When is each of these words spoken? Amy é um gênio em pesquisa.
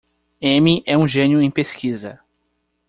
Amy 0.41 0.81
é 0.87 0.97
um 0.97 1.07
gênio 1.07 1.39
em 1.43 1.51
pesquisa. 1.51 2.19